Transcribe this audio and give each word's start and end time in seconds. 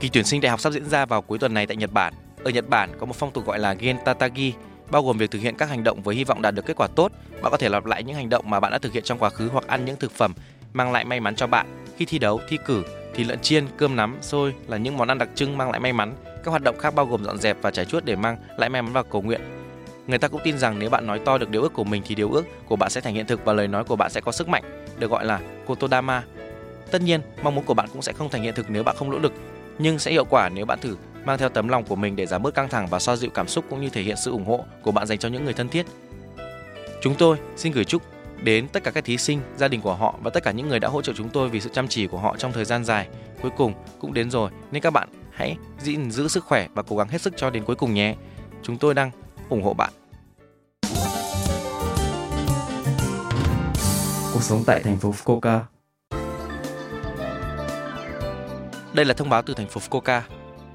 Kỳ 0.00 0.08
tuyển 0.08 0.24
sinh 0.24 0.40
đại 0.40 0.50
học 0.50 0.60
sắp 0.60 0.72
diễn 0.72 0.84
ra 0.84 1.06
vào 1.06 1.22
cuối 1.22 1.38
tuần 1.38 1.54
này 1.54 1.66
tại 1.66 1.76
Nhật 1.76 1.92
Bản. 1.92 2.14
Ở 2.44 2.50
Nhật 2.50 2.68
Bản 2.68 2.90
có 2.98 3.06
một 3.06 3.16
phong 3.16 3.30
tục 3.30 3.46
gọi 3.46 3.58
là 3.58 3.74
Gentatagi, 3.74 4.52
bao 4.90 5.02
gồm 5.02 5.18
việc 5.18 5.30
thực 5.30 5.38
hiện 5.38 5.56
các 5.56 5.68
hành 5.68 5.84
động 5.84 6.02
với 6.02 6.16
hy 6.16 6.24
vọng 6.24 6.42
đạt 6.42 6.54
được 6.54 6.66
kết 6.66 6.76
quả 6.76 6.86
tốt. 6.86 7.12
Bạn 7.42 7.50
có 7.50 7.56
thể 7.56 7.68
lặp 7.68 7.84
lại 7.84 8.02
những 8.02 8.16
hành 8.16 8.28
động 8.28 8.50
mà 8.50 8.60
bạn 8.60 8.72
đã 8.72 8.78
thực 8.78 8.92
hiện 8.92 9.02
trong 9.02 9.18
quá 9.18 9.30
khứ 9.30 9.48
hoặc 9.52 9.66
ăn 9.66 9.84
những 9.84 9.96
thực 9.96 10.12
phẩm 10.12 10.32
mang 10.72 10.92
lại 10.92 11.04
may 11.04 11.20
mắn 11.20 11.36
cho 11.36 11.46
bạn. 11.46 11.66
Khi 11.96 12.04
thi 12.04 12.18
đấu, 12.18 12.40
thi 12.48 12.58
cử, 12.66 12.84
Thì 13.14 13.24
lợn 13.24 13.40
chiên, 13.40 13.66
cơm 13.76 13.96
nắm, 13.96 14.16
xôi 14.20 14.54
là 14.66 14.76
những 14.76 14.96
món 14.96 15.08
ăn 15.08 15.18
đặc 15.18 15.28
trưng 15.34 15.58
mang 15.58 15.70
lại 15.70 15.80
may 15.80 15.92
mắn. 15.92 16.14
Các 16.44 16.50
hoạt 16.50 16.62
động 16.62 16.78
khác 16.78 16.94
bao 16.94 17.06
gồm 17.06 17.24
dọn 17.24 17.38
dẹp 17.38 17.56
và 17.62 17.70
trải 17.70 17.84
chuốt 17.84 18.04
để 18.04 18.16
mang 18.16 18.36
lại 18.56 18.70
may 18.70 18.82
mắn 18.82 18.92
và 18.92 19.02
cầu 19.02 19.22
nguyện. 19.22 19.40
Người 20.06 20.18
ta 20.18 20.28
cũng 20.28 20.40
tin 20.44 20.58
rằng 20.58 20.78
nếu 20.78 20.90
bạn 20.90 21.06
nói 21.06 21.18
to 21.24 21.38
được 21.38 21.50
điều 21.50 21.62
ước 21.62 21.72
của 21.72 21.84
mình 21.84 22.02
thì 22.06 22.14
điều 22.14 22.30
ước 22.30 22.44
của 22.66 22.76
bạn 22.76 22.90
sẽ 22.90 23.00
thành 23.00 23.14
hiện 23.14 23.26
thực 23.26 23.44
và 23.44 23.52
lời 23.52 23.68
nói 23.68 23.84
của 23.84 23.96
bạn 23.96 24.10
sẽ 24.10 24.20
có 24.20 24.32
sức 24.32 24.48
mạnh, 24.48 24.62
được 24.98 25.10
gọi 25.10 25.24
là 25.24 25.40
Kotodama. 25.66 26.22
Tất 26.90 27.02
nhiên, 27.02 27.20
mong 27.42 27.54
muốn 27.54 27.64
của 27.64 27.74
bạn 27.74 27.88
cũng 27.92 28.02
sẽ 28.02 28.12
không 28.12 28.28
thành 28.28 28.42
hiện 28.42 28.54
thực 28.54 28.70
nếu 28.70 28.82
bạn 28.82 28.96
không 28.98 29.10
nỗ 29.10 29.18
lực, 29.18 29.32
nhưng 29.78 29.98
sẽ 29.98 30.10
hiệu 30.10 30.24
quả 30.24 30.48
nếu 30.48 30.66
bạn 30.66 30.80
thử 30.80 30.96
mang 31.24 31.38
theo 31.38 31.48
tấm 31.48 31.68
lòng 31.68 31.84
của 31.84 31.96
mình 31.96 32.16
để 32.16 32.26
giảm 32.26 32.42
bớt 32.42 32.54
căng 32.54 32.68
thẳng 32.68 32.86
và 32.86 32.98
xoa 32.98 33.16
dịu 33.16 33.30
cảm 33.30 33.48
xúc 33.48 33.64
cũng 33.70 33.80
như 33.80 33.88
thể 33.90 34.02
hiện 34.02 34.16
sự 34.16 34.30
ủng 34.30 34.44
hộ 34.44 34.64
của 34.82 34.90
bạn 34.90 35.06
dành 35.06 35.18
cho 35.18 35.28
những 35.28 35.44
người 35.44 35.54
thân 35.54 35.68
thiết. 35.68 35.86
Chúng 37.02 37.14
tôi 37.14 37.36
xin 37.56 37.72
gửi 37.72 37.84
chúc 37.84 38.02
đến 38.42 38.68
tất 38.68 38.84
cả 38.84 38.90
các 38.90 39.04
thí 39.04 39.18
sinh, 39.18 39.40
gia 39.56 39.68
đình 39.68 39.80
của 39.80 39.94
họ 39.94 40.14
và 40.22 40.30
tất 40.30 40.42
cả 40.42 40.50
những 40.50 40.68
người 40.68 40.80
đã 40.80 40.88
hỗ 40.88 41.02
trợ 41.02 41.12
chúng 41.16 41.28
tôi 41.28 41.48
vì 41.48 41.60
sự 41.60 41.70
chăm 41.72 41.88
chỉ 41.88 42.06
của 42.06 42.18
họ 42.18 42.36
trong 42.36 42.52
thời 42.52 42.64
gian 42.64 42.84
dài. 42.84 43.08
Cuối 43.42 43.50
cùng 43.56 43.72
cũng 43.98 44.14
đến 44.14 44.30
rồi 44.30 44.50
nên 44.70 44.82
các 44.82 44.90
bạn 44.90 45.08
hãy 45.32 45.56
gìn 45.80 46.10
giữ 46.10 46.28
sức 46.28 46.44
khỏe 46.44 46.68
và 46.74 46.82
cố 46.82 46.96
gắng 46.96 47.08
hết 47.08 47.22
sức 47.22 47.34
cho 47.36 47.50
đến 47.50 47.64
cuối 47.64 47.76
cùng 47.76 47.94
nhé. 47.94 48.14
Chúng 48.62 48.78
tôi 48.78 48.94
đang 48.94 49.10
ủng 49.48 49.62
hộ 49.62 49.74
bạn. 49.74 49.90
Cuộc 54.32 54.42
sống 54.42 54.62
tại 54.66 54.82
thành 54.82 54.96
phố 54.96 55.12
Fukuoka 55.12 55.60
Đây 58.92 59.04
là 59.04 59.14
thông 59.14 59.30
báo 59.30 59.42
từ 59.42 59.54
thành 59.54 59.68
phố 59.68 59.80
Fukuoka. 59.80 60.20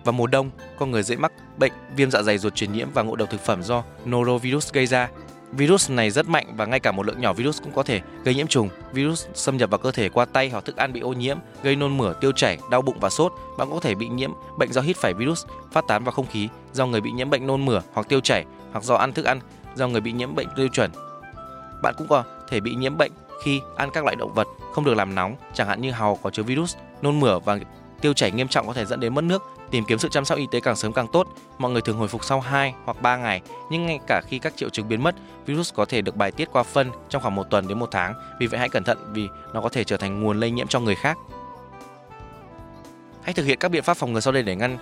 Vào 0.03 0.14
mùa 0.14 0.28
đông, 0.28 0.50
con 0.78 0.92
người 0.92 1.03
dễ 1.03 1.16
mắc 1.16 1.31
bệnh 1.58 1.72
viêm 1.95 2.11
dạ 2.11 2.22
dày 2.22 2.38
ruột 2.38 2.56
truyền 2.56 2.73
nhiễm 2.73 2.88
và 2.94 3.02
ngộ 3.02 3.16
độc 3.16 3.30
thực 3.30 3.42
phẩm 3.42 3.64
do 3.64 3.83
norovirus 4.06 4.73
gây 4.73 4.86
ra. 4.86 5.09
Virus 5.52 5.92
này 5.92 6.11
rất 6.11 6.28
mạnh 6.28 6.53
và 6.56 6.66
ngay 6.66 6.80
cả 6.80 6.91
một 6.91 7.06
lượng 7.06 7.22
nhỏ 7.22 7.34
virus 7.34 7.61
cũng 7.61 7.73
có 7.73 7.84
thể 7.84 8.02
gây 8.23 8.36
nhiễm 8.36 8.47
trùng. 8.47 8.69
Virus 8.94 9.28
xâm 9.34 9.58
nhập 9.58 9.69
vào 9.69 9.78
cơ 9.78 9.91
thể 9.91 10.09
qua 10.09 10.25
tay 10.25 10.50
hoặc 10.50 10.66
thức 10.66 10.78
ăn 10.78 10.94
bị 10.94 11.00
ô 11.00 11.14
nhiễm, 11.14 11.38
gây 11.64 11.75
nôn 11.75 11.97
mửa, 11.97 12.14
tiêu 12.14 12.31
chảy, 12.31 12.58
đau 12.72 12.81
bụng 12.81 13.00
và 13.00 13.09
sốt. 13.09 13.34
Bạn 13.58 13.69
có 13.72 13.80
thể 13.80 13.95
bị 13.95 14.08
nhiễm 14.08 14.31
bệnh 14.58 14.73
do 14.73 14.81
hít 14.81 14.97
phải 14.97 15.14
virus 15.14 15.45
phát 15.72 15.88
tán 15.88 16.03
vào 16.03 16.11
không 16.11 16.28
khí 16.28 16.50
do 16.73 16.86
người 16.86 17.02
bị 17.02 17.11
nhiễm 17.11 17.30
bệnh 17.30 17.47
nôn 17.47 17.66
mửa 17.66 17.81
hoặc 17.94 18.09
tiêu 18.09 18.19
chảy 18.19 18.45
hoặc 18.72 18.84
do 18.84 18.95
ăn 18.95 19.14
thức 19.14 19.25
ăn 19.25 19.39
do 19.75 19.88
người 19.88 20.02
bị 20.02 20.11
nhiễm 20.11 20.36
bệnh 20.36 20.47
tiêu 20.56 20.67
chuẩn. 20.67 20.91
Bạn 21.84 21.94
cũng 21.97 22.08
có 22.08 22.23
thể 22.50 22.59
bị 22.59 22.75
nhiễm 22.75 22.97
bệnh 22.97 23.11
khi 23.44 23.61
ăn 23.75 23.89
các 23.94 24.03
loại 24.03 24.16
động 24.16 24.34
vật 24.34 24.47
không 24.73 24.86
được 24.86 24.94
làm 24.94 25.16
nóng, 25.16 25.36
chẳng 25.53 25.67
hạn 25.67 25.81
như 25.81 25.91
hàu 25.91 26.19
có 26.23 26.30
chứa 26.30 26.44
virus, 26.44 26.75
nôn 27.02 27.19
mửa 27.19 27.39
và 27.39 27.59
tiêu 28.04 28.14
chảy 28.14 28.32
nghiêm 28.32 28.48
trọng 28.48 28.68
có 28.68 28.73
thể 28.73 28.86
dẫn 28.86 29.00
đến 29.00 29.16
mất 29.16 29.23
nước. 29.23 29.44
Tìm 29.72 29.86
kiếm 29.86 30.00
sự 30.00 30.09
chăm 30.09 30.26
sóc 30.26 30.38
y 30.38 30.48
tế 30.52 30.59
càng 30.59 30.76
sớm 30.76 30.94
càng 30.94 31.08
tốt. 31.08 31.28
Mọi 31.58 31.72
người 31.72 31.82
thường 31.82 31.98
hồi 31.98 32.08
phục 32.08 32.24
sau 32.25 32.40
2 32.40 32.74
hoặc 32.86 33.02
3 33.02 33.18
ngày, 33.18 33.41
nhưng 33.69 33.86
ngay 33.86 34.00
cả 34.08 34.22
khi 34.28 34.40
các 34.40 34.53
triệu 34.58 34.69
chứng 34.69 34.88
biến 34.88 35.03
mất, 35.03 35.16
virus 35.46 35.74
có 35.74 35.86
thể 35.86 36.02
được 36.02 36.16
bài 36.16 36.31
tiết 36.31 36.50
qua 36.52 36.63
phân 36.63 36.92
trong 37.09 37.22
khoảng 37.22 37.36
một 37.36 37.50
tuần 37.50 37.68
đến 37.68 37.80
một 37.80 37.90
tháng. 37.92 38.13
Vì 38.40 38.47
vậy 38.47 38.59
hãy 38.59 38.69
cẩn 38.69 38.84
thận 38.84 38.97
vì 39.13 39.28
nó 39.53 39.62
có 39.62 39.69
thể 39.69 39.84
trở 39.84 39.97
thành 39.97 40.22
nguồn 40.22 40.40
lây 40.40 40.52
nhiễm 40.52 40.68
cho 40.68 40.80
người 40.80 40.96
khác. 40.96 41.18
Hãy 43.22 43.34
thực 43.34 43.46
hiện 43.46 43.58
các 43.59 43.72
biện 43.72 43.84
pháp 43.84 43.97
phòng 43.97 44.13
ngừa 44.13 44.19
sau 44.19 44.34
đây 44.34 44.44
để 44.44 44.56
ngăn 44.56 44.78